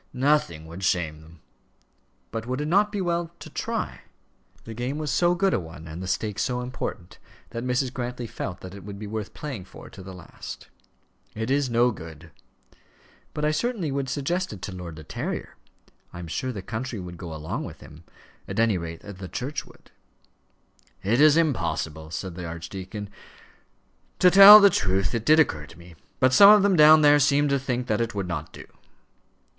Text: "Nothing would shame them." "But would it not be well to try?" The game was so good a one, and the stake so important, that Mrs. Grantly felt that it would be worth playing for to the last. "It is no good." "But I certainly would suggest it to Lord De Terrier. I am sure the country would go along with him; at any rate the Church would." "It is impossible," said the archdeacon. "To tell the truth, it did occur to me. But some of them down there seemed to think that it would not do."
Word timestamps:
"Nothing 0.13 0.65
would 0.65 0.83
shame 0.83 1.21
them." 1.21 1.41
"But 2.31 2.47
would 2.47 2.59
it 2.59 2.65
not 2.67 2.91
be 2.91 3.01
well 3.01 3.29
to 3.39 3.51
try?" 3.51 4.01
The 4.63 4.73
game 4.73 4.97
was 4.97 5.11
so 5.11 5.35
good 5.35 5.53
a 5.53 5.59
one, 5.59 5.87
and 5.87 6.01
the 6.01 6.07
stake 6.07 6.39
so 6.39 6.61
important, 6.61 7.19
that 7.51 7.63
Mrs. 7.63 7.93
Grantly 7.93 8.25
felt 8.25 8.61
that 8.61 8.73
it 8.73 8.83
would 8.83 8.97
be 8.97 9.05
worth 9.05 9.35
playing 9.35 9.65
for 9.65 9.91
to 9.91 10.01
the 10.01 10.15
last. 10.15 10.69
"It 11.35 11.51
is 11.51 11.69
no 11.69 11.91
good." 11.91 12.31
"But 13.35 13.45
I 13.45 13.51
certainly 13.51 13.91
would 13.91 14.09
suggest 14.09 14.51
it 14.51 14.63
to 14.63 14.71
Lord 14.71 14.95
De 14.95 15.03
Terrier. 15.03 15.55
I 16.11 16.17
am 16.17 16.25
sure 16.27 16.51
the 16.51 16.63
country 16.63 16.99
would 16.99 17.17
go 17.17 17.31
along 17.31 17.63
with 17.65 17.79
him; 17.81 18.03
at 18.47 18.59
any 18.59 18.79
rate 18.79 19.01
the 19.01 19.27
Church 19.29 19.67
would." 19.67 19.91
"It 21.03 21.21
is 21.21 21.37
impossible," 21.37 22.09
said 22.09 22.33
the 22.33 22.47
archdeacon. 22.47 23.07
"To 24.17 24.31
tell 24.31 24.59
the 24.59 24.71
truth, 24.71 25.13
it 25.13 25.27
did 25.27 25.39
occur 25.39 25.67
to 25.67 25.77
me. 25.77 25.93
But 26.19 26.33
some 26.33 26.49
of 26.49 26.63
them 26.63 26.75
down 26.75 27.03
there 27.03 27.19
seemed 27.19 27.51
to 27.51 27.59
think 27.59 27.85
that 27.85 28.01
it 28.01 28.15
would 28.15 28.27
not 28.27 28.51
do." 28.51 28.65